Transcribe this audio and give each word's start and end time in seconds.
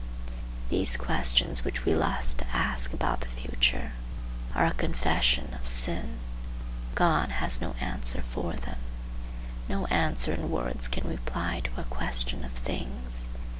These 0.69 0.97
questions 0.97 1.63
which 1.63 1.85
we 1.85 1.93
lust 1.93 2.39
to 2.39 2.47
ask 2.47 2.91
about 2.91 3.21
the 3.21 3.27
future 3.27 3.91
are 4.55 4.65
a 4.65 4.73
confession 4.73 5.53
of 5.53 5.67
sin. 5.67 6.17
God 6.95 7.29
has 7.29 7.61
no 7.61 7.75
answer 7.79 8.23
for 8.27 8.53
them. 8.53 8.79
No 9.69 9.85
answer 9.85 10.33
in 10.33 10.49
words 10.49 10.87
can 10.87 11.07
reply 11.07 11.61
to 11.65 11.79
a 11.81 11.83
question 11.83 12.43
of 12.43 12.51
things. 12.53 13.29